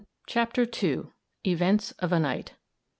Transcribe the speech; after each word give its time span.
CHAPTER 0.25 0.65
II. 0.81 1.11
EVENTS 1.45 1.91
OF 1.99 2.11
A 2.11 2.19
NIGHT. 2.19 2.53